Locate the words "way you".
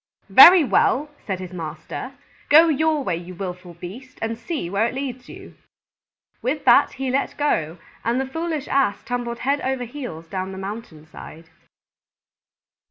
3.03-3.35